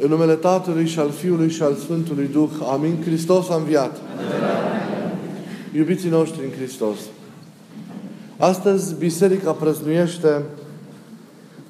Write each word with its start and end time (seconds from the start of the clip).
În 0.00 0.08
numele 0.08 0.34
Tatălui 0.34 0.86
și 0.86 0.98
al 0.98 1.10
Fiului 1.10 1.50
și 1.50 1.62
al 1.62 1.74
Sfântului 1.74 2.28
Duh. 2.32 2.50
Amin. 2.72 3.02
Hristos 3.04 3.48
a 3.48 3.54
înviat. 3.54 3.96
Iubiții 5.74 6.10
noștri 6.10 6.44
în 6.44 6.50
Hristos. 6.50 6.98
Astăzi 8.36 8.94
Biserica 8.94 9.52
prăznuiește 9.52 10.42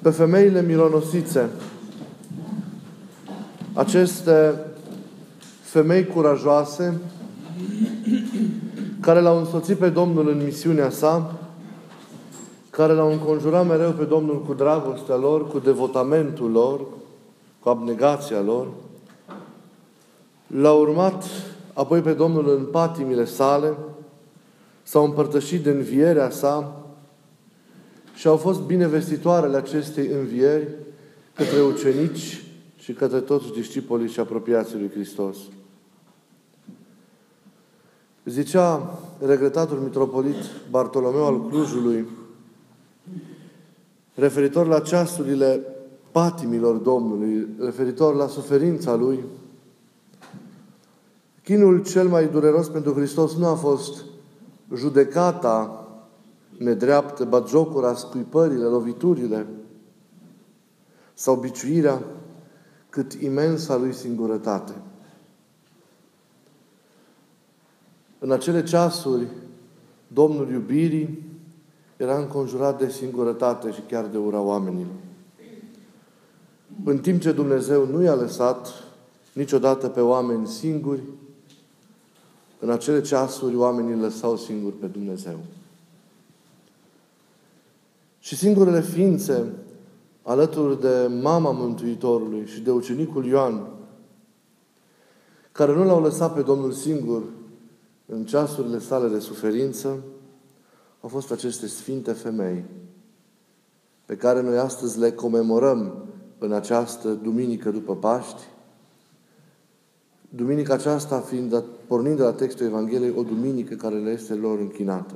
pe 0.02 0.10
femeile 0.10 0.62
mironosițe. 0.62 1.48
Aceste 3.72 4.54
femei 5.60 6.06
curajoase 6.06 7.00
care 9.00 9.20
l-au 9.20 9.38
însoțit 9.38 9.76
pe 9.76 9.88
Domnul 9.88 10.28
în 10.28 10.42
misiunea 10.44 10.90
sa, 10.90 11.38
care 12.70 12.92
l-au 12.92 13.12
înconjurat 13.12 13.66
mereu 13.66 13.90
pe 13.90 14.04
Domnul 14.04 14.42
cu 14.46 14.54
dragostea 14.54 15.16
lor, 15.16 15.48
cu 15.48 15.58
devotamentul 15.58 16.50
lor, 16.50 16.80
cu 17.60 17.68
abnegația 17.68 18.40
lor, 18.40 18.68
l-au 20.46 20.80
urmat 20.80 21.24
apoi 21.72 22.00
pe 22.00 22.12
Domnul 22.12 22.56
în 22.56 22.64
patimile 22.64 23.24
sale, 23.24 23.76
s-au 24.82 25.04
împărtășit 25.04 25.62
de 25.62 25.70
învierea 25.70 26.30
sa 26.30 26.86
și 28.14 28.26
au 28.26 28.36
fost 28.36 28.60
binevestitoarele 28.60 29.56
acestei 29.56 30.06
învieri 30.06 30.68
către 31.34 31.60
ucenici 31.60 32.42
și 32.78 32.92
către 32.92 33.20
toți 33.20 33.52
discipolii 33.52 34.08
și 34.08 34.20
apropiații 34.20 34.78
lui 34.78 34.90
Hristos. 34.90 35.36
Zicea 38.24 38.98
regretatul 39.26 39.78
mitropolit 39.78 40.36
Bartolomeu 40.70 41.24
al 41.24 41.48
Clujului, 41.48 42.06
referitor 44.14 44.66
la 44.66 44.80
ceasurile 44.80 45.60
patimilor 46.10 46.76
Domnului, 46.76 47.48
referitor 47.58 48.14
la 48.14 48.26
suferința 48.26 48.94
Lui, 48.94 49.24
chinul 51.42 51.82
cel 51.82 52.08
mai 52.08 52.28
dureros 52.28 52.68
pentru 52.68 52.92
Hristos 52.92 53.36
nu 53.36 53.46
a 53.46 53.54
fost 53.54 54.04
judecata 54.74 55.86
nedreaptă, 56.58 57.24
batjocura, 57.24 57.94
scuipările, 57.94 58.64
loviturile 58.64 59.46
sau 61.14 61.36
biciuirea, 61.36 62.02
cât 62.88 63.12
imensa 63.12 63.76
Lui 63.76 63.92
singurătate. 63.92 64.72
În 68.18 68.30
acele 68.30 68.62
ceasuri, 68.62 69.26
Domnul 70.08 70.50
iubirii 70.50 71.26
era 71.96 72.18
înconjurat 72.18 72.78
de 72.78 72.90
singurătate 72.90 73.72
și 73.72 73.80
chiar 73.80 74.06
de 74.06 74.18
ura 74.18 74.40
oamenilor. 74.40 74.94
În 76.84 76.98
timp 76.98 77.20
ce 77.20 77.32
Dumnezeu 77.32 77.86
nu 77.86 78.02
i-a 78.02 78.14
lăsat 78.14 78.68
niciodată 79.32 79.88
pe 79.88 80.00
oameni 80.00 80.46
singuri, 80.46 81.02
în 82.60 82.70
acele 82.70 83.00
ceasuri 83.00 83.56
oamenii 83.56 83.92
îl 83.92 84.00
lăsau 84.00 84.36
singuri 84.36 84.74
pe 84.74 84.86
Dumnezeu. 84.86 85.38
Și 88.18 88.36
singurele 88.36 88.80
ființe, 88.80 89.52
alături 90.22 90.80
de 90.80 91.10
mama 91.20 91.50
Mântuitorului 91.50 92.46
și 92.46 92.60
de 92.60 92.70
ucenicul 92.70 93.26
Ioan, 93.26 93.66
care 95.52 95.74
nu 95.74 95.84
l-au 95.84 96.02
lăsat 96.02 96.34
pe 96.34 96.42
Domnul 96.42 96.72
singur 96.72 97.22
în 98.06 98.24
ceasurile 98.24 98.78
sale 98.78 99.08
de 99.08 99.18
suferință, 99.18 99.88
au 101.00 101.08
fost 101.08 101.30
aceste 101.30 101.66
sfinte 101.66 102.12
femei, 102.12 102.64
pe 104.04 104.16
care 104.16 104.42
noi 104.42 104.58
astăzi 104.58 104.98
le 104.98 105.12
comemorăm 105.12 106.07
în 106.38 106.52
această 106.52 107.08
duminică 107.08 107.70
după 107.70 107.96
Paști, 107.96 108.42
duminica 110.28 110.74
aceasta 110.74 111.20
fiind, 111.20 111.64
pornind 111.86 112.16
de 112.16 112.22
la 112.22 112.32
textul 112.32 112.66
Evangheliei, 112.66 113.14
o 113.16 113.22
duminică 113.22 113.74
care 113.74 113.98
le 113.98 114.10
este 114.10 114.34
lor 114.34 114.58
închinată. 114.58 115.14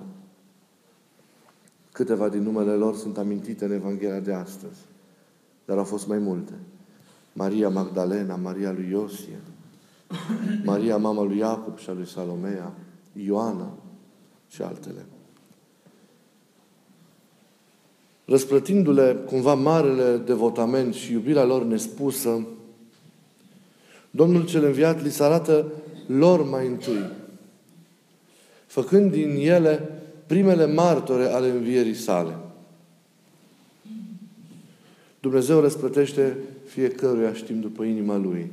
Câteva 1.92 2.29
din 2.29 2.42
numele 2.42 2.73
lor 2.73 2.97
sunt 2.97 3.19
amintite 3.19 3.64
în 3.64 3.73
Evanghelia 3.73 4.20
de 4.20 4.33
astăzi, 4.33 4.79
dar 5.64 5.79
au 5.79 5.85
fost 5.85 6.07
mai 6.07 6.19
multe. 6.19 6.52
Maria 7.33 7.68
Magdalena, 7.68 8.36
Maria 8.36 8.73
lui 8.73 8.89
Iosie, 8.91 9.41
Maria, 10.64 10.97
mama 10.97 11.23
lui 11.23 11.39
Iacob 11.39 11.79
și 11.79 11.91
a 11.91 11.92
lui 11.92 12.07
Salomea, 12.07 12.73
Ioana 13.13 13.73
și 14.48 14.63
altele. 14.63 15.07
Răsplătindu-le 18.25 19.17
cumva 19.27 19.55
marele 19.55 20.17
devotament 20.17 20.95
și 20.95 21.13
iubirea 21.13 21.45
lor 21.45 21.65
nespusă, 21.65 22.47
Domnul 24.15 24.45
cel 24.45 24.65
înviat 24.65 25.03
li 25.03 25.11
se 25.11 25.23
arată 25.23 25.73
lor 26.07 26.49
mai 26.49 26.67
întâi, 26.67 27.11
făcând 28.67 29.11
din 29.11 29.37
ele 29.39 30.01
primele 30.27 30.67
martore 30.67 31.25
ale 31.25 31.51
învierii 31.51 31.95
sale. 31.95 32.37
Dumnezeu 35.21 35.61
răsplătește 35.61 36.37
fiecăruia, 36.67 37.33
știm, 37.33 37.61
după 37.61 37.83
inima 37.83 38.17
Lui. 38.17 38.51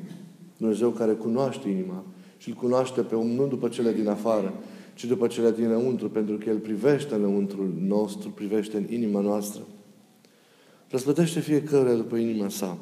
Dumnezeu 0.58 0.90
care 0.90 1.12
cunoaște 1.12 1.70
inima 1.70 2.04
și 2.38 2.50
îl 2.50 2.56
cunoaște 2.56 3.02
pe 3.02 3.16
om 3.16 3.28
nu 3.28 3.48
după 3.48 3.68
cele 3.68 3.94
din 3.94 4.08
afară, 4.08 4.54
ci 5.00 5.06
după 5.06 5.28
cele 5.28 5.52
dinăuntru, 5.52 6.10
pentru 6.10 6.38
că 6.38 6.50
El 6.50 6.58
privește 6.58 7.16
înăuntrul 7.16 7.74
nostru, 7.80 8.30
privește 8.30 8.78
în 8.78 8.86
inima 8.94 9.20
noastră. 9.20 9.62
Răsplătește 10.90 11.40
fiecare 11.40 11.96
după 11.96 12.16
inima 12.16 12.50
sa. 12.50 12.78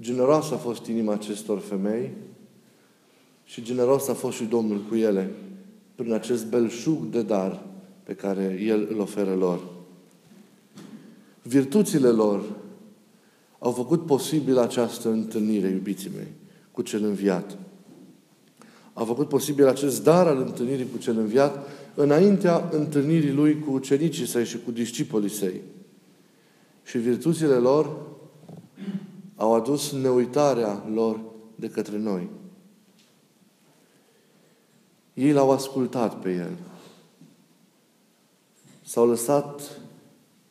Generoasă 0.00 0.54
a 0.54 0.56
fost 0.56 0.86
inima 0.86 1.12
acestor 1.12 1.58
femei 1.58 2.10
și 3.44 3.62
generos 3.62 4.08
a 4.08 4.14
fost 4.14 4.36
și 4.36 4.44
Domnul 4.44 4.80
cu 4.88 4.94
ele 4.94 5.30
prin 5.94 6.12
acest 6.12 6.46
belșug 6.46 7.04
de 7.10 7.22
dar 7.22 7.62
pe 8.02 8.14
care 8.14 8.58
El 8.62 8.88
îl 8.90 9.00
oferă 9.00 9.34
lor. 9.34 9.60
Virtuțile 11.42 12.08
lor 12.08 12.42
au 13.58 13.72
făcut 13.72 14.06
posibil 14.06 14.58
această 14.58 15.08
întâlnire, 15.08 15.68
iubiții 15.68 16.10
mei, 16.16 16.32
cu 16.70 16.82
cel 16.82 17.04
înviat. 17.04 17.58
Au 18.98 19.04
făcut 19.04 19.28
posibil 19.28 19.66
acest 19.66 20.02
dar 20.02 20.26
al 20.26 20.36
întâlnirii 20.36 20.90
cu 20.92 20.98
cel 20.98 21.18
înviat 21.18 21.68
înaintea 21.94 22.68
întâlnirii 22.72 23.32
lui 23.32 23.58
cu 23.58 23.70
ucenicii 23.70 24.26
săi 24.26 24.44
și 24.44 24.58
cu 24.58 24.70
discipolii 24.70 25.30
săi. 25.30 25.62
Și 26.84 26.98
virtuțile 26.98 27.54
lor 27.54 27.96
au 29.36 29.54
adus 29.54 29.92
neuitarea 29.92 30.84
lor 30.92 31.20
de 31.54 31.68
către 31.68 31.98
noi. 31.98 32.28
Ei 35.14 35.32
l-au 35.32 35.50
ascultat 35.50 36.20
pe 36.20 36.32
El. 36.32 36.56
S-au 38.82 39.06
lăsat, 39.06 39.80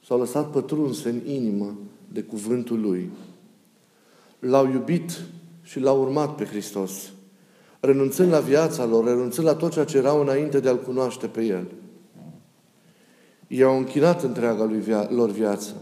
s-au 0.06 0.20
lăsat 0.20 0.52
pătrunse 0.52 1.10
în 1.10 1.22
inimă 1.26 1.78
de 2.12 2.22
cuvântul 2.22 2.80
Lui. 2.80 3.10
L-au 4.40 4.72
iubit 4.72 5.22
și 5.64 5.80
l-au 5.80 6.02
urmat 6.02 6.36
pe 6.36 6.46
Hristos. 6.46 7.12
Renunțând 7.80 8.32
la 8.32 8.40
viața 8.40 8.86
lor, 8.86 9.06
renunțând 9.06 9.48
la 9.48 9.56
tot 9.56 9.72
ceea 9.72 9.86
ce 9.86 9.98
erau 9.98 10.22
înainte 10.22 10.60
de 10.60 10.70
a-L 10.70 10.82
cunoaște 10.82 11.28
pe 11.28 11.44
El. 11.44 11.72
I-au 13.48 13.78
închinat 13.78 14.24
întreaga 14.24 14.64
lui 14.64 14.80
via- 14.80 15.08
lor 15.10 15.30
viață 15.30 15.76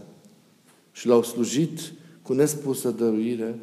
și 0.92 1.06
l-au 1.06 1.22
slujit 1.22 1.80
cu 2.22 2.32
nespusă 2.32 2.90
dăruire, 2.90 3.58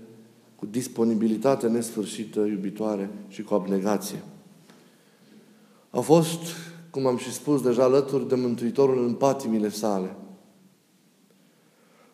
cu 0.56 0.66
disponibilitate 0.66 1.68
nesfârșită, 1.68 2.40
iubitoare 2.40 3.10
și 3.28 3.42
cu 3.42 3.54
abnegație. 3.54 4.24
Au 5.90 6.02
fost, 6.02 6.40
cum 6.90 7.06
am 7.06 7.18
și 7.18 7.34
spus 7.34 7.62
deja, 7.62 7.84
alături 7.84 8.28
de 8.28 8.36
Mântuitorul 8.36 9.06
în 9.06 9.14
patimile 9.14 9.70
sale. 9.70 10.16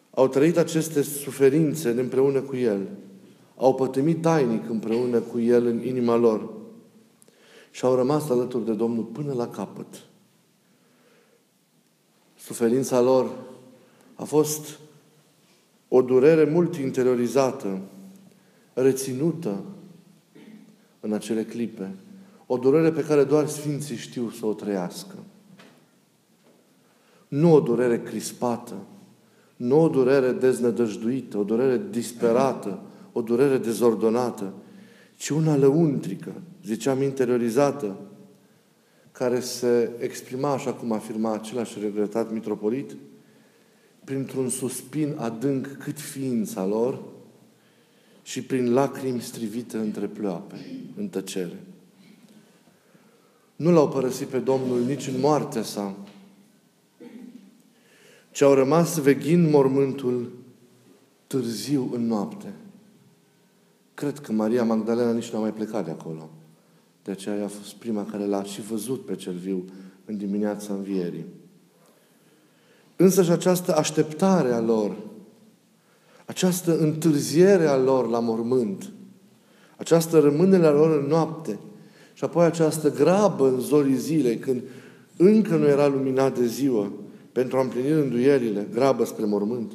Au 0.10 0.28
trăit 0.28 0.58
aceste 0.58 1.02
suferințe 1.02 1.90
împreună 1.90 2.42
cu 2.42 2.56
El. 2.56 2.88
Au 3.60 3.76
pătimit 3.76 4.22
tainic 4.22 4.70
împreună 4.70 5.20
cu 5.20 5.40
El 5.40 5.66
în 5.66 5.86
inima 5.86 6.16
lor. 6.16 6.50
Și 7.72 7.86
au 7.86 7.96
rămas 7.96 8.30
alături 8.30 8.66
de 8.66 8.74
Domnul 8.74 9.04
până 9.04 9.34
la 9.34 9.48
capăt. 9.48 10.04
Suferința 12.38 13.02
lor 13.02 13.30
a 14.16 14.24
fost 14.24 14.80
o 15.88 16.02
durere 16.02 16.44
mult 16.44 16.76
interiorizată, 16.76 17.82
reținută 18.74 19.64
în 21.00 21.14
acele 21.14 21.44
clipe. 21.44 21.96
O 22.46 22.58
durere 22.58 22.92
pe 22.92 23.04
care 23.04 23.24
doar 23.24 23.48
Sfinții 23.48 23.96
știu 23.96 24.30
să 24.30 24.46
o 24.46 24.54
trăiască. 24.54 25.16
Nu 27.28 27.54
o 27.54 27.60
durere 27.60 28.02
crispată, 28.02 28.76
nu 29.56 29.82
o 29.82 29.88
durere 29.88 30.32
deznădăjduită, 30.32 31.38
o 31.38 31.44
durere 31.44 31.82
disperată, 31.90 32.80
o 33.20 33.22
durere 33.22 33.58
dezordonată, 33.58 34.54
ci 35.16 35.30
una 35.30 35.56
lăuntrică, 35.56 36.34
ziceam 36.66 37.02
interiorizată, 37.02 37.98
care 39.12 39.40
se 39.40 39.92
exprima, 40.00 40.52
așa 40.52 40.74
cum 40.74 40.92
afirma 40.92 41.34
același 41.34 41.80
regretat 41.80 42.32
mitropolit, 42.32 42.96
printr-un 44.04 44.50
suspin 44.50 45.16
adânc 45.18 45.78
cât 45.78 46.00
ființa 46.00 46.66
lor 46.66 47.00
și 48.24 48.44
prin 48.44 48.74
lacrimi 48.74 49.22
strivite 49.22 49.78
între 49.78 50.06
ploape, 50.06 50.56
în 50.98 51.08
tăcere. 51.08 51.64
Nu 53.56 53.72
l-au 53.72 53.90
părăsit 53.90 54.28
pe 54.28 54.38
Domnul 54.38 54.82
nici 54.82 55.08
în 55.08 55.20
moartea 55.20 55.64
sa, 55.64 55.96
ci 58.32 58.42
au 58.42 58.54
rămas 58.54 58.98
veghind 58.98 59.52
mormântul 59.52 60.32
târziu 61.28 61.90
în 61.94 62.06
noapte. 62.06 62.54
Cred 64.00 64.20
că 64.20 64.32
Maria 64.32 64.64
Magdalena 64.64 65.12
nici 65.12 65.30
nu 65.30 65.38
a 65.38 65.42
mai 65.42 65.54
plecat 65.54 65.86
de 65.86 65.92
acolo. 65.92 66.30
De 67.04 67.12
aceea 67.12 67.44
a 67.44 67.48
fost 67.48 67.74
prima 67.74 68.06
care 68.06 68.26
l-a 68.26 68.44
și 68.44 68.62
văzut 68.62 69.06
pe 69.06 69.16
cel 69.16 69.34
viu 69.34 69.66
în 70.06 70.18
dimineața 70.18 70.74
învierii. 70.74 71.26
Însă 72.96 73.24
și 73.24 73.32
această 73.32 73.76
așteptare 73.76 74.52
a 74.52 74.60
lor, 74.60 74.98
această 76.26 76.78
întârziere 76.78 77.66
a 77.66 77.78
lor 77.78 78.10
la 78.10 78.20
mormânt, 78.20 78.92
această 79.78 80.20
rămânere 80.20 80.66
a 80.66 80.72
lor 80.72 81.00
în 81.02 81.08
noapte 81.08 81.60
și 82.14 82.24
apoi 82.24 82.46
această 82.46 82.92
grabă 82.92 83.48
în 83.48 83.60
zorii 83.60 83.96
zilei, 83.96 84.38
când 84.38 84.62
încă 85.18 85.56
nu 85.56 85.68
era 85.68 85.88
luminat 85.88 86.38
de 86.38 86.46
ziua, 86.46 86.92
pentru 87.32 87.58
a 87.58 87.62
împlini 87.62 87.90
înduierile, 87.90 88.68
grabă 88.74 89.06
spre 89.06 89.26
mormânt. 89.26 89.72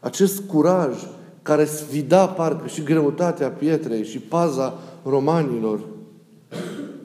Acest 0.00 0.40
curaj 0.40 0.94
care 1.42 1.64
sfida 1.64 2.28
parcă 2.28 2.66
și 2.66 2.82
greutatea 2.82 3.50
pietrei 3.50 4.04
și 4.04 4.18
paza 4.18 4.78
romanilor 5.04 5.86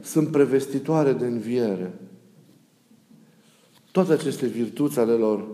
sunt 0.02 0.28
prevestitoare 0.28 1.14
de 1.14 1.26
înviere. 1.26 1.94
Toate 3.92 4.14
aceste 4.14 4.46
virtuți 4.46 5.00
ale 5.00 5.12
lor 5.12 5.46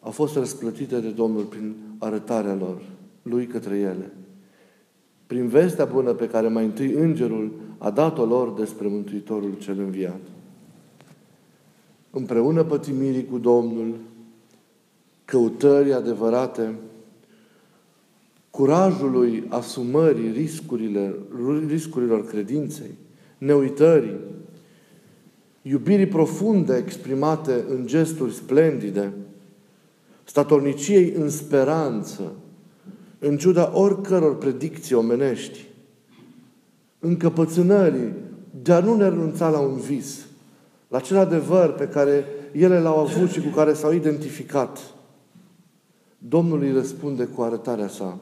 au 0.00 0.10
fost 0.10 0.34
răsplătite 0.36 1.00
de 1.00 1.08
Domnul 1.08 1.44
prin 1.44 1.74
arătarea 1.98 2.54
lor, 2.54 2.82
lui 3.22 3.46
către 3.46 3.78
ele. 3.78 4.12
Prin 5.26 5.48
vestea 5.48 5.84
bună 5.84 6.12
pe 6.12 6.28
care 6.28 6.48
mai 6.48 6.64
întâi 6.64 6.92
îngerul 6.92 7.52
a 7.78 7.90
dat-o 7.90 8.24
lor 8.24 8.52
despre 8.52 8.88
Mântuitorul 8.88 9.54
cel 9.58 9.78
înviat. 9.78 10.20
Împreună 12.10 12.64
pătimirii 12.64 13.26
cu 13.26 13.38
Domnul, 13.38 13.94
căutării 15.24 15.92
adevărate, 15.92 16.74
curajului 18.50 19.46
asumării 19.48 20.30
riscurile, 20.30 21.14
riscurilor 21.66 22.26
credinței, 22.26 22.90
neuitării, 23.38 24.16
iubirii 25.62 26.06
profunde 26.06 26.76
exprimate 26.76 27.64
în 27.68 27.86
gesturi 27.86 28.34
splendide, 28.34 29.12
statorniciei 30.24 31.12
în 31.16 31.28
speranță, 31.28 32.32
în 33.18 33.36
ciuda 33.36 33.78
oricăror 33.78 34.38
predicții 34.38 34.94
omenești, 34.94 35.64
încăpățânării 36.98 38.12
de 38.62 38.72
a 38.72 38.80
nu 38.80 38.96
ne 38.96 39.08
renunța 39.08 39.48
la 39.48 39.58
un 39.58 39.76
vis, 39.76 40.26
la 40.88 40.96
acel 40.96 41.16
adevăr 41.16 41.72
pe 41.72 41.88
care 41.88 42.24
ele 42.52 42.80
l-au 42.80 42.98
avut 42.98 43.30
și 43.30 43.40
cu 43.40 43.48
care 43.48 43.72
s-au 43.72 43.92
identificat. 43.92 44.78
Domnul 46.18 46.62
îi 46.62 46.72
răspunde 46.72 47.24
cu 47.24 47.42
arătarea 47.42 47.88
sa, 47.88 48.18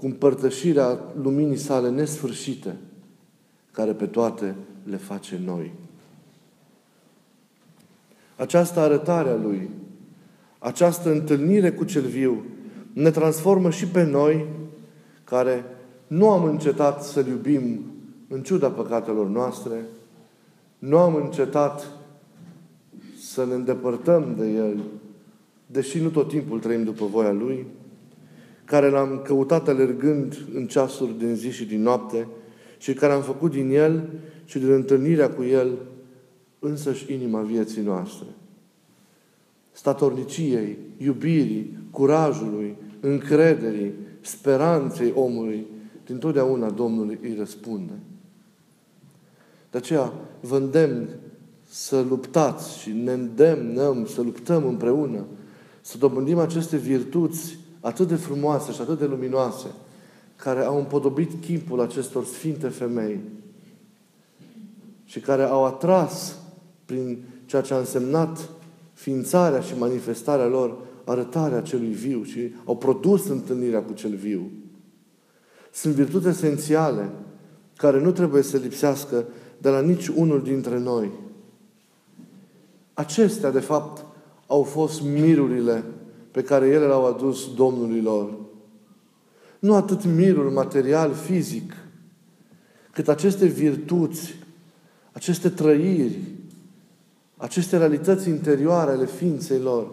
cu 0.00 0.06
împărtășirea 0.06 0.98
luminii 1.22 1.56
sale 1.56 1.90
nesfârșite, 1.90 2.76
care 3.70 3.92
pe 3.92 4.06
toate 4.06 4.54
le 4.84 4.96
face 4.96 5.40
noi. 5.44 5.72
Această 8.36 8.80
arătare 8.80 9.28
a 9.28 9.34
Lui, 9.34 9.70
această 10.58 11.10
întâlnire 11.10 11.72
cu 11.72 11.84
cel 11.84 12.02
viu, 12.02 12.44
ne 12.92 13.10
transformă 13.10 13.70
și 13.70 13.86
pe 13.86 14.02
noi, 14.02 14.46
care 15.24 15.64
nu 16.06 16.30
am 16.30 16.44
încetat 16.44 17.04
să-L 17.04 17.26
iubim 17.26 17.80
în 18.28 18.42
ciuda 18.42 18.70
păcatelor 18.70 19.26
noastre, 19.26 19.84
nu 20.78 20.98
am 20.98 21.14
încetat 21.14 21.86
să 23.18 23.44
ne 23.44 23.54
îndepărtăm 23.54 24.34
de 24.38 24.46
El, 24.46 24.80
deși 25.66 26.02
nu 26.02 26.08
tot 26.08 26.28
timpul 26.28 26.58
trăim 26.58 26.84
după 26.84 27.04
voia 27.06 27.32
Lui, 27.32 27.66
care 28.70 28.88
l-am 28.88 29.20
căutat 29.24 29.68
alergând 29.68 30.44
în 30.54 30.66
ceasuri 30.66 31.18
din 31.18 31.34
zi 31.34 31.50
și 31.50 31.64
din 31.64 31.82
noapte 31.82 32.26
și 32.78 32.94
care 32.94 33.12
am 33.12 33.22
făcut 33.22 33.50
din 33.50 33.70
El 33.70 34.08
și 34.44 34.58
din 34.58 34.70
întâlnirea 34.70 35.30
cu 35.30 35.42
El 35.42 35.78
însăși 36.58 37.12
inima 37.12 37.40
vieții 37.40 37.82
noastre. 37.82 38.26
Statorniciei, 39.72 40.78
iubirii, 40.96 41.78
curajului, 41.90 42.76
încrederii, 43.00 43.92
speranței 44.20 45.12
omului, 45.14 45.66
din 46.06 46.18
totdeauna 46.18 46.70
Domnul 46.70 47.18
îi 47.22 47.34
răspunde. 47.38 47.92
De 49.70 49.78
aceea 49.78 50.12
vă 50.40 50.56
îndemn 50.56 51.08
să 51.64 52.04
luptați 52.08 52.78
și 52.78 52.92
ne 52.92 53.12
îndemnăm 53.12 54.06
să 54.06 54.22
luptăm 54.22 54.66
împreună, 54.66 55.24
să 55.80 55.98
dobândim 55.98 56.38
aceste 56.38 56.76
virtuți 56.76 57.58
atât 57.80 58.08
de 58.08 58.14
frumoase 58.14 58.72
și 58.72 58.80
atât 58.80 58.98
de 58.98 59.06
luminoase, 59.06 59.66
care 60.36 60.64
au 60.64 60.78
împodobit 60.78 61.30
chipul 61.40 61.80
acestor 61.80 62.24
sfinte 62.24 62.68
femei 62.68 63.20
și 65.04 65.20
care 65.20 65.42
au 65.42 65.64
atras 65.64 66.38
prin 66.84 67.18
ceea 67.46 67.62
ce 67.62 67.74
a 67.74 67.78
însemnat 67.78 68.50
ființarea 68.92 69.60
și 69.60 69.78
manifestarea 69.78 70.46
lor, 70.46 70.78
arătarea 71.04 71.60
celui 71.60 71.92
viu 71.92 72.22
și 72.22 72.54
au 72.64 72.76
produs 72.76 73.28
întâlnirea 73.28 73.82
cu 73.82 73.92
cel 73.92 74.14
viu. 74.14 74.50
Sunt 75.72 75.94
virtute 75.94 76.28
esențiale 76.28 77.10
care 77.76 78.00
nu 78.00 78.12
trebuie 78.12 78.42
să 78.42 78.56
lipsească 78.56 79.24
de 79.58 79.68
la 79.68 79.80
nici 79.80 80.08
unul 80.08 80.42
dintre 80.42 80.78
noi. 80.78 81.10
Acestea, 82.94 83.50
de 83.50 83.60
fapt, 83.60 84.04
au 84.46 84.62
fost 84.62 85.02
mirurile 85.02 85.84
pe 86.30 86.42
care 86.42 86.66
ele 86.66 86.86
le-au 86.86 87.06
adus 87.06 87.54
Domnului 87.54 88.00
lor. 88.00 88.30
Nu 89.58 89.74
atât 89.74 90.04
mirul 90.04 90.50
material, 90.50 91.12
fizic, 91.12 91.72
cât 92.92 93.08
aceste 93.08 93.46
virtuți, 93.46 94.34
aceste 95.12 95.48
trăiri, 95.48 96.18
aceste 97.36 97.76
realități 97.76 98.28
interioare 98.28 98.90
ale 98.90 99.06
ființei 99.06 99.58
lor, 99.58 99.90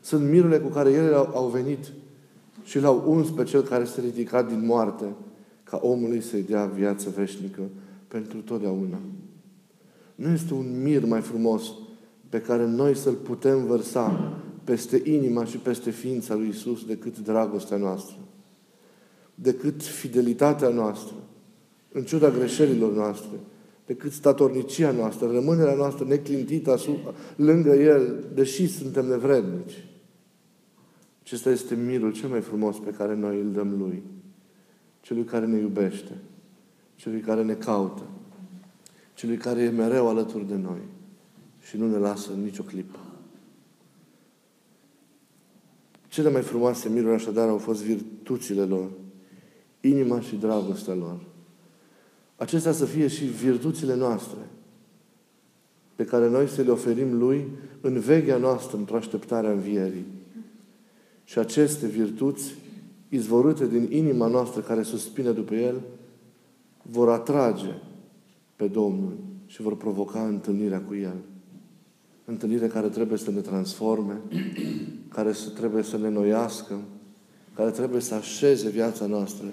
sunt 0.00 0.28
mirurile 0.28 0.58
cu 0.58 0.68
care 0.68 0.90
ele 0.90 1.14
au 1.14 1.48
venit 1.48 1.92
și 2.64 2.78
l-au 2.78 3.04
uns 3.06 3.30
pe 3.30 3.44
cel 3.44 3.62
care 3.62 3.84
s-a 3.84 4.00
ridicat 4.00 4.48
din 4.48 4.66
moarte, 4.66 5.04
ca 5.64 5.78
omului 5.82 6.20
să-i 6.20 6.42
dea 6.42 6.64
viață 6.64 7.12
veșnică 7.16 7.62
pentru 8.08 8.38
totdeauna. 8.38 8.98
Nu 10.14 10.30
este 10.30 10.54
un 10.54 10.82
mir 10.82 11.04
mai 11.04 11.20
frumos 11.20 11.62
pe 12.28 12.40
care 12.40 12.66
noi 12.66 12.96
să-l 12.96 13.14
putem 13.14 13.66
vărsa 13.66 14.36
peste 14.70 15.02
inima 15.04 15.44
și 15.44 15.56
peste 15.56 15.90
ființa 15.90 16.34
lui 16.34 16.48
Isus 16.48 16.84
decât 16.84 17.18
dragostea 17.18 17.76
noastră, 17.76 18.16
decât 19.34 19.82
fidelitatea 19.82 20.68
noastră, 20.68 21.14
în 21.92 22.04
ciuda 22.04 22.30
greșelilor 22.30 22.92
noastre, 22.92 23.38
decât 23.86 24.12
statornicia 24.12 24.90
noastră, 24.90 25.30
rămânerea 25.30 25.74
noastră 25.74 26.04
neclintită 26.04 26.72
asupra, 26.72 27.14
lângă 27.36 27.70
El, 27.70 28.24
deși 28.34 28.66
suntem 28.66 29.06
nevrednici. 29.06 29.84
Acesta 31.22 31.50
este 31.50 31.74
mirul 31.74 32.12
cel 32.12 32.28
mai 32.28 32.40
frumos 32.40 32.78
pe 32.78 32.90
care 32.90 33.14
noi 33.14 33.40
îl 33.40 33.52
dăm 33.52 33.78
Lui. 33.78 34.02
Celui 35.00 35.24
care 35.24 35.46
ne 35.46 35.58
iubește, 35.58 36.16
celui 36.94 37.20
care 37.20 37.42
ne 37.42 37.54
caută, 37.54 38.02
celui 39.14 39.36
care 39.36 39.62
e 39.62 39.70
mereu 39.70 40.08
alături 40.08 40.48
de 40.48 40.56
noi 40.56 40.80
și 41.60 41.76
nu 41.76 41.90
ne 41.90 41.96
lasă 41.96 42.30
nicio 42.42 42.62
clipă. 42.62 42.99
Cele 46.10 46.30
mai 46.30 46.42
frumoase 46.42 46.88
miruri 46.88 47.14
așadar 47.14 47.48
au 47.48 47.58
fost 47.58 47.82
virtuțile 47.82 48.62
lor, 48.62 48.90
inima 49.80 50.20
și 50.20 50.36
dragostea 50.36 50.94
lor. 50.94 51.20
Acestea 52.36 52.72
să 52.72 52.84
fie 52.84 53.06
și 53.06 53.24
virtuțile 53.24 53.94
noastre, 53.94 54.38
pe 55.94 56.04
care 56.04 56.28
noi 56.28 56.48
să 56.48 56.62
le 56.62 56.70
oferim 56.70 57.18
Lui 57.18 57.48
în 57.80 57.98
vechea 57.98 58.36
noastră, 58.36 58.76
într-o 58.76 58.96
așteptare 58.96 59.46
a 59.46 59.50
învierii. 59.52 60.04
Și 61.24 61.38
aceste 61.38 61.86
virtuți, 61.86 62.54
izvorâte 63.08 63.66
din 63.66 63.88
inima 63.90 64.26
noastră 64.26 64.60
care 64.60 64.82
suspine 64.82 65.30
după 65.30 65.54
El, 65.54 65.80
vor 66.82 67.08
atrage 67.08 67.74
pe 68.56 68.66
Domnul 68.66 69.16
și 69.46 69.62
vor 69.62 69.76
provoca 69.76 70.26
întâlnirea 70.26 70.80
cu 70.80 70.94
El. 70.94 71.16
Întâlnire 72.30 72.66
care 72.66 72.88
trebuie 72.88 73.18
să 73.18 73.30
ne 73.30 73.40
transforme, 73.40 74.20
care 75.14 75.34
trebuie 75.54 75.82
să 75.82 75.96
ne 75.96 76.08
noiască, 76.08 76.80
care 77.54 77.70
trebuie 77.70 78.00
să 78.00 78.14
așeze 78.14 78.68
viața 78.68 79.06
noastră 79.06 79.46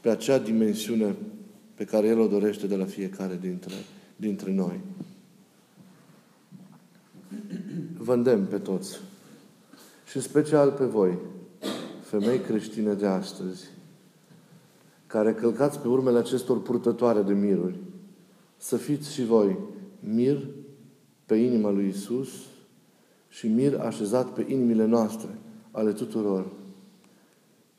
pe 0.00 0.10
acea 0.10 0.38
dimensiune 0.38 1.14
pe 1.74 1.84
care 1.84 2.06
El 2.06 2.18
o 2.18 2.26
dorește 2.26 2.66
de 2.66 2.76
la 2.76 2.84
fiecare 2.84 3.38
dintre, 3.40 3.74
dintre 4.16 4.52
noi. 4.52 4.80
Vă 7.98 8.12
îndemn 8.12 8.44
pe 8.44 8.58
toți 8.58 8.98
și 10.06 10.16
în 10.16 10.22
special 10.22 10.70
pe 10.70 10.84
voi, 10.84 11.18
femei 12.00 12.38
creștine 12.38 12.94
de 12.94 13.06
astăzi, 13.06 13.64
care 15.06 15.34
călcați 15.34 15.78
pe 15.78 15.88
urmele 15.88 16.18
acestor 16.18 16.62
purtătoare 16.62 17.22
de 17.22 17.32
miruri, 17.32 17.78
să 18.56 18.76
fiți 18.76 19.12
și 19.12 19.24
voi 19.24 19.56
mir 20.00 20.46
pe 21.32 21.38
inima 21.38 21.70
lui 21.70 21.88
Isus 21.88 22.28
și 23.28 23.46
mir 23.48 23.80
așezat 23.80 24.28
pe 24.28 24.46
inimile 24.48 24.84
noastre, 24.84 25.28
ale 25.70 25.92
tuturor, 25.92 26.46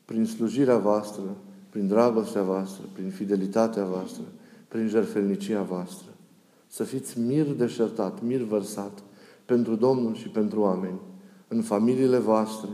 prin 0.04 0.26
slujirea 0.26 0.78
voastră, 0.78 1.22
prin 1.70 1.86
dragostea 1.86 2.42
voastră, 2.42 2.84
prin 2.92 3.10
fidelitatea 3.10 3.84
voastră, 3.84 4.22
prin 4.68 4.88
jertfelnicia 4.88 5.62
voastră. 5.62 6.08
Să 6.66 6.84
fiți 6.84 7.20
mir 7.20 7.46
deșertat, 7.46 8.22
mir 8.22 8.40
vărsat 8.40 9.02
pentru 9.44 9.74
Domnul 9.74 10.14
și 10.14 10.28
pentru 10.28 10.60
oameni, 10.60 11.00
în 11.48 11.62
familiile 11.62 12.18
voastre, 12.18 12.70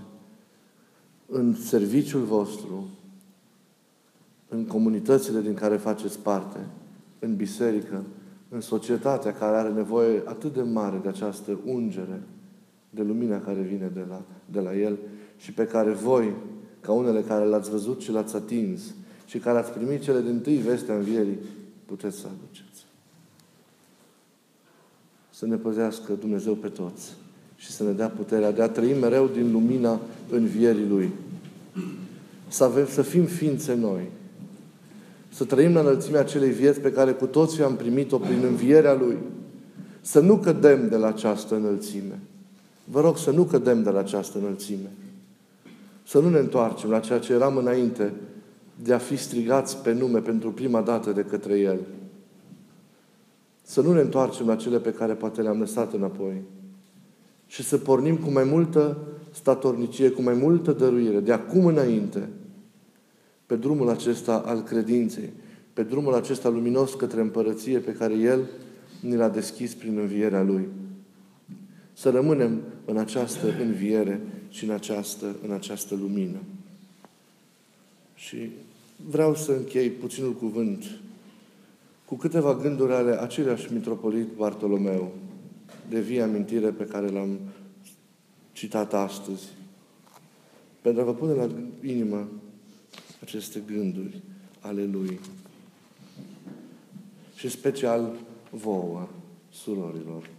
în 1.27 1.55
serviciul 1.55 2.23
vostru, 2.23 2.89
în 4.49 4.67
comunitățile 4.67 5.41
din 5.41 5.55
care 5.55 5.77
faceți 5.77 6.19
parte, 6.19 6.67
în 7.19 7.37
biserică, 7.37 8.05
în 8.51 8.61
societatea 8.61 9.35
care 9.35 9.57
are 9.57 9.69
nevoie 9.69 10.23
atât 10.25 10.55
de 10.55 10.63
mare 10.63 10.99
de 11.03 11.09
această 11.09 11.59
ungere, 11.65 12.23
de 12.91 13.03
lumina 13.03 13.41
care 13.41 13.61
vine 13.61 13.91
de 13.95 14.05
la, 14.09 14.23
de 14.51 14.61
la 14.61 14.77
El 14.77 14.99
și 15.37 15.53
pe 15.53 15.65
care 15.65 15.91
voi, 15.91 16.33
ca 16.81 16.93
unele 16.93 17.21
care 17.21 17.45
l-ați 17.45 17.71
văzut 17.71 18.01
și 18.01 18.11
l-ați 18.11 18.37
atins 18.37 18.95
și 19.27 19.39
care 19.39 19.59
ați 19.59 19.73
primit 19.73 20.03
cele 20.03 20.21
din 20.21 20.41
tâi 20.41 20.57
veste 20.57 20.93
a 20.93 20.95
învierii, 20.95 21.39
puteți 21.85 22.19
să 22.19 22.27
aduceți. 22.27 22.85
Să 25.31 25.47
ne 25.47 25.57
păzească 25.57 26.13
Dumnezeu 26.13 26.55
pe 26.55 26.69
toți 26.69 27.13
și 27.57 27.71
să 27.71 27.85
ne 27.85 27.93
dea 27.93 28.09
puterea 28.09 28.53
de 28.53 28.63
a 28.63 28.69
trăi 28.69 28.99
mereu 29.01 29.27
din 29.27 29.53
lumina 29.53 30.01
învierii 30.31 30.87
Lui. 30.87 31.11
Să, 32.49 32.65
avem, 32.65 32.87
să 32.87 33.03
fim 33.03 33.25
ființe 33.25 33.75
noi. 33.75 34.11
Să 35.41 35.47
trăim 35.47 35.75
la 35.75 35.81
înălțimea 35.81 36.21
acelei 36.21 36.51
vieți 36.51 36.81
pe 36.81 36.93
care 36.93 37.13
cu 37.13 37.27
toții 37.27 37.63
am 37.63 37.77
primit-o 37.77 38.19
prin 38.19 38.43
învierea 38.49 38.95
Lui. 38.95 39.17
Să 40.01 40.21
nu 40.21 40.37
cădem 40.37 40.89
de 40.89 40.97
la 40.97 41.07
această 41.07 41.55
înălțime. 41.55 42.19
Vă 42.85 43.01
rog 43.01 43.19
să 43.19 43.31
nu 43.31 43.45
cădem 43.45 43.83
de 43.83 43.91
la 43.91 43.99
această 43.99 44.39
înălțime. 44.39 44.91
Să 46.07 46.19
nu 46.21 46.29
ne 46.29 46.39
întoarcem 46.39 46.91
la 46.91 46.99
ceea 46.99 47.19
ce 47.19 47.33
eram 47.33 47.57
înainte 47.57 48.13
de 48.83 48.93
a 48.93 48.99
fi 48.99 49.17
strigați 49.17 49.77
pe 49.77 49.93
nume 49.93 50.19
pentru 50.19 50.53
prima 50.53 50.81
dată 50.81 51.11
de 51.11 51.23
către 51.23 51.59
El. 51.59 51.79
Să 53.63 53.81
nu 53.81 53.93
ne 53.93 54.01
întoarcem 54.01 54.47
la 54.47 54.57
cele 54.57 54.79
pe 54.79 54.93
care 54.93 55.13
poate 55.13 55.43
le-am 55.43 55.59
lăsat 55.59 55.93
înapoi. 55.93 56.43
Și 57.47 57.63
să 57.63 57.77
pornim 57.77 58.17
cu 58.17 58.31
mai 58.31 58.45
multă 58.45 58.97
statornicie, 59.31 60.11
cu 60.11 60.23
mai 60.23 60.35
multă 60.35 60.73
dăruire, 60.73 61.21
de 61.21 61.33
acum 61.33 61.67
înainte, 61.67 62.29
pe 63.51 63.57
drumul 63.57 63.89
acesta 63.89 64.39
al 64.39 64.63
credinței, 64.63 65.29
pe 65.73 65.83
drumul 65.83 66.15
acesta 66.15 66.49
luminos 66.49 66.95
către 66.95 67.21
împărăție 67.21 67.79
pe 67.79 67.93
care 67.93 68.15
El 68.15 68.49
ni 69.01 69.17
l-a 69.17 69.29
deschis 69.29 69.75
prin 69.75 69.99
învierea 69.99 70.43
Lui. 70.43 70.69
Să 71.93 72.11
rămânem 72.11 72.61
în 72.85 72.97
această 72.97 73.47
înviere 73.61 74.21
și 74.49 74.65
în 74.65 74.71
această, 74.71 75.37
în 75.47 75.53
această 75.53 75.95
lumină. 75.95 76.39
Și 78.15 78.51
vreau 79.09 79.35
să 79.35 79.53
închei 79.53 79.89
puținul 79.89 80.33
cuvânt 80.33 80.85
cu 82.05 82.15
câteva 82.15 82.55
gânduri 82.55 82.93
ale 82.93 83.21
aceleași 83.21 83.73
mitropolit 83.73 84.29
Bartolomeu, 84.37 85.13
de 85.89 86.01
vie 86.01 86.23
amintire 86.23 86.69
pe 86.69 86.85
care 86.85 87.09
l-am 87.09 87.39
citat 88.53 88.95
astăzi, 88.95 89.49
pentru 90.81 91.03
a 91.03 91.05
vă 91.05 91.15
pune 91.15 91.33
la 91.33 91.49
inimă 91.83 92.29
aceste 93.21 93.63
gânduri 93.67 94.23
ale 94.61 94.85
lui. 94.85 95.21
Și 97.35 97.49
special 97.49 98.13
vouă, 98.51 99.09
surorilor. 99.51 100.31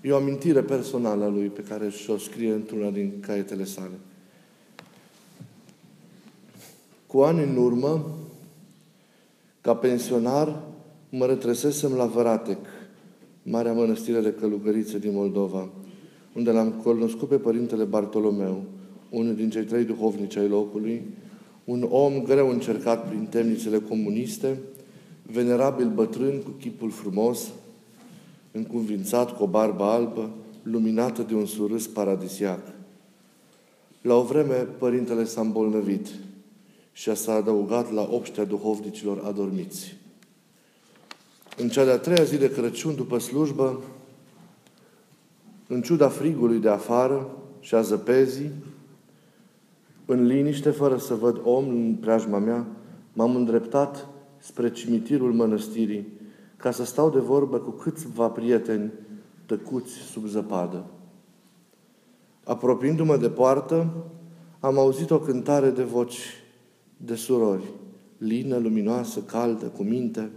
E 0.00 0.12
o 0.12 0.16
amintire 0.16 0.62
personală 0.62 1.24
a 1.24 1.28
lui 1.28 1.48
pe 1.48 1.62
care 1.62 1.88
și-o 1.88 2.18
scrie 2.18 2.52
într-una 2.52 2.90
din 2.90 3.20
caietele 3.20 3.64
sale. 3.64 3.98
Cu 7.06 7.20
ani 7.20 7.42
în 7.42 7.56
urmă, 7.56 8.16
ca 9.60 9.76
pensionar, 9.76 10.62
mă 11.08 11.26
retrăsesem 11.26 11.92
la 11.92 12.06
Văratec, 12.06 12.58
Marea 13.42 13.72
Mănăstire 13.72 14.20
de 14.20 14.32
Călugăriță 14.32 14.98
din 14.98 15.12
Moldova, 15.12 15.68
unde 16.34 16.50
l-am 16.50 16.70
cunoscut 16.70 17.28
pe 17.28 17.38
Părintele 17.38 17.84
Bartolomeu, 17.84 18.64
unul 19.12 19.34
din 19.34 19.50
cei 19.50 19.64
trei 19.64 19.84
duhovnici 19.84 20.36
ai 20.36 20.48
locului, 20.48 21.02
un 21.64 21.86
om 21.90 22.22
greu 22.22 22.50
încercat 22.50 23.08
prin 23.08 23.26
temnițele 23.30 23.78
comuniste, 23.78 24.58
venerabil 25.22 25.88
bătrân 25.88 26.42
cu 26.42 26.50
chipul 26.50 26.90
frumos, 26.90 27.48
încuvințat 28.52 29.36
cu 29.36 29.42
o 29.42 29.46
barbă 29.46 29.84
albă, 29.84 30.30
luminată 30.62 31.22
de 31.22 31.34
un 31.34 31.46
surâs 31.46 31.86
paradisiac. 31.86 32.60
La 34.02 34.14
o 34.14 34.22
vreme, 34.22 34.54
părintele 34.54 35.24
s-a 35.24 35.40
îmbolnăvit 35.40 36.08
și 36.92 37.14
s-a 37.14 37.34
adăugat 37.34 37.92
la 37.92 38.08
obștea 38.10 38.44
duhovnicilor 38.44 39.22
adormiți. 39.24 39.96
În 41.56 41.68
cea 41.68 41.84
de-a 41.84 41.98
treia 41.98 42.24
zi 42.24 42.36
de 42.36 42.50
Crăciun, 42.50 42.94
după 42.94 43.18
slujbă, 43.18 43.82
în 45.66 45.82
ciuda 45.82 46.08
frigului 46.08 46.58
de 46.58 46.68
afară 46.68 47.36
și 47.60 47.74
a 47.74 47.80
zăpezii, 47.80 48.50
în 50.06 50.26
liniște, 50.26 50.70
fără 50.70 50.96
să 50.96 51.14
văd 51.14 51.40
om 51.44 51.68
în 51.68 51.96
preajma 52.00 52.38
mea, 52.38 52.66
m-am 53.12 53.36
îndreptat 53.36 54.08
spre 54.38 54.70
cimitirul 54.70 55.32
mănăstirii, 55.32 56.06
ca 56.56 56.70
să 56.70 56.84
stau 56.84 57.10
de 57.10 57.18
vorbă 57.18 57.58
cu 57.58 57.70
câțiva 57.70 58.28
prieteni 58.28 58.92
tăcuți 59.46 59.92
sub 59.92 60.26
zăpadă. 60.26 60.84
Apropiindu-mă 62.44 63.16
de 63.16 63.28
poartă, 63.28 63.94
am 64.60 64.78
auzit 64.78 65.10
o 65.10 65.18
cântare 65.18 65.70
de 65.70 65.82
voci 65.82 66.18
de 66.96 67.14
surori, 67.14 67.64
lină, 68.18 68.56
luminoasă, 68.56 69.20
caldă, 69.20 69.66
cu 69.66 69.82
minte, 69.82 70.30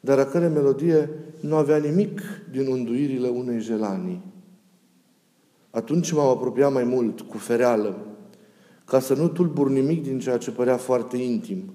dar 0.00 0.18
a 0.18 0.24
care 0.24 0.48
melodie 0.48 1.10
nu 1.40 1.56
avea 1.56 1.76
nimic 1.76 2.20
din 2.50 2.66
unduirile 2.66 3.28
unei 3.28 3.60
jelanii. 3.60 4.22
Atunci 5.70 6.12
m-am 6.12 6.28
apropiat 6.28 6.72
mai 6.72 6.84
mult, 6.84 7.20
cu 7.20 7.36
fereală, 7.36 7.96
ca 8.90 9.00
să 9.00 9.14
nu 9.14 9.28
tulbur 9.28 9.70
nimic 9.70 10.02
din 10.02 10.18
ceea 10.18 10.38
ce 10.38 10.50
părea 10.50 10.76
foarte 10.76 11.16
intim. 11.16 11.72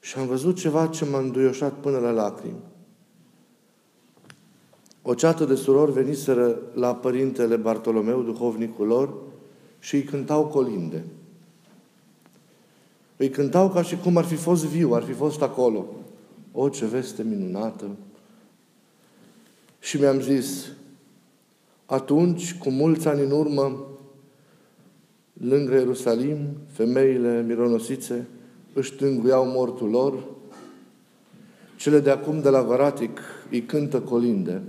Și 0.00 0.18
am 0.18 0.26
văzut 0.26 0.56
ceva 0.56 0.86
ce 0.86 1.04
m-a 1.04 1.18
înduioșat 1.18 1.72
până 1.72 1.98
la 1.98 2.10
lacrimi. 2.10 2.62
O 5.02 5.14
ceată 5.14 5.44
de 5.44 5.54
surori 5.54 5.92
veniseră 5.92 6.58
la 6.74 6.94
părintele 6.94 7.56
Bartolomeu, 7.56 8.22
duhovnicul 8.22 8.86
lor, 8.86 9.14
și 9.78 9.94
îi 9.94 10.02
cântau 10.02 10.46
colinde. 10.46 11.04
Îi 13.16 13.30
cântau 13.30 13.70
ca 13.70 13.82
și 13.82 13.96
cum 13.96 14.16
ar 14.16 14.24
fi 14.24 14.36
fost 14.36 14.64
viu, 14.64 14.92
ar 14.92 15.02
fi 15.02 15.12
fost 15.12 15.42
acolo. 15.42 15.86
O, 16.52 16.68
ce 16.68 16.86
veste 16.86 17.22
minunată! 17.22 17.90
Și 19.78 19.98
mi-am 19.98 20.20
zis, 20.20 20.66
atunci, 21.86 22.58
cu 22.58 22.70
mulți 22.70 23.08
ani 23.08 23.22
în 23.22 23.30
urmă, 23.30 23.86
lângă 25.40 25.74
Ierusalim, 25.74 26.38
femeile 26.70 27.42
mironosițe 27.42 28.26
își 28.72 28.92
tânguiau 28.92 29.46
mortul 29.46 29.90
lor, 29.90 30.24
cele 31.76 32.00
de 32.00 32.10
acum 32.10 32.40
de 32.40 32.48
la 32.48 32.62
Varatic 32.62 33.20
îi 33.50 33.62
cântă 33.62 34.00
colinde. 34.00 34.62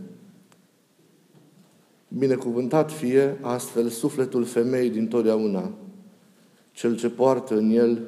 Binecuvântat 2.08 2.92
fie 2.92 3.38
astfel 3.42 3.90
sufletul 3.90 4.46
femeii 4.46 4.90
din 4.90 5.08
totdeauna, 5.08 5.72
cel 6.72 6.98
ce 6.98 7.10
poartă 7.10 7.58
în 7.58 7.70
el 7.70 8.08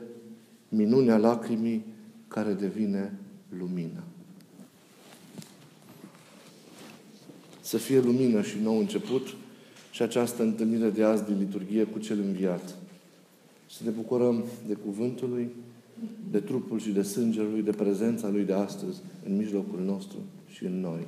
minunea 0.70 1.18
lacrimii 1.18 1.86
care 2.28 2.54
devine 2.54 3.20
lumină. 3.60 4.04
Să 7.62 7.78
fie 7.78 8.00
lumină 8.00 8.42
și 8.42 8.58
nou 8.64 8.78
început 8.78 9.28
și 9.92 10.02
această 10.02 10.44
întâlnire 10.44 10.90
de 10.90 11.04
azi 11.04 11.26
din 11.26 11.38
liturghie 11.38 11.84
cu 11.84 12.00
cel 12.00 12.20
înviat. 12.20 12.76
Să 13.70 13.82
ne 13.84 13.90
bucurăm 13.90 14.44
de 14.68 14.74
cuvântul 14.74 15.30
Lui, 15.30 15.50
de 16.32 16.40
trupul 16.40 16.80
și 16.80 16.90
de 16.90 17.02
sângele 17.02 17.48
Lui, 17.52 17.62
de 17.62 17.72
prezența 17.72 18.30
Lui 18.30 18.44
de 18.44 18.54
astăzi 18.54 19.02
în 19.26 19.38
mijlocul 19.38 19.80
nostru 19.80 20.18
și 20.50 20.66
în 20.66 20.80
noi. 20.80 21.00